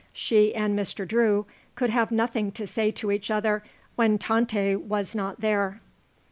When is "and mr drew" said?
0.55-1.45